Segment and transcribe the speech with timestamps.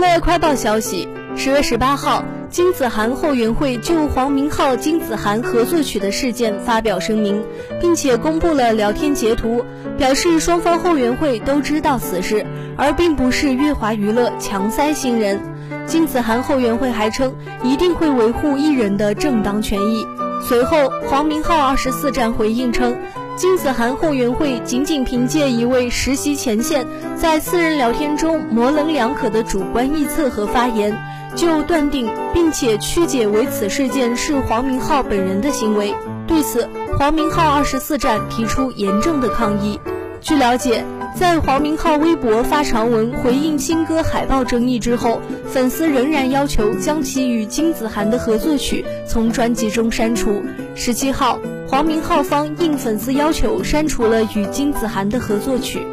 [0.00, 7.44] 乐快报消息，十月十八号，金子涵后援会就黄明昊、金子涵合作曲的事件发表声明，
[7.80, 9.64] 并且公布了聊天截图，
[9.98, 15.40] 表示双方后援会都知道此事，而并不是乐华娱乐强塞新人。
[15.86, 20.06] 金子涵后援会还称，一定会维护艺人的正当权益。
[20.42, 22.96] 随后，黄明昊二十四站回应称。
[23.40, 26.86] 金子涵后援会仅仅凭借一位实习前线
[27.16, 30.94] 在私人聊天中模棱两可的主观臆测和发言，
[31.34, 35.94] 就断定并且曲解为此事件是黄明昊本人的行为。
[36.26, 39.80] 对此，黄明昊二十四站提出严正的抗议。
[40.20, 40.84] 据了解，
[41.16, 50.42] 在黄明昊微博发长文回应新歌海报争议之后，粉丝仍然要求将其与金子涵的合作曲从专辑中删除。
[50.74, 51.38] 十七号。
[51.70, 55.86] 黄明昊方应粉丝要求删除了与金子涵的合作曲。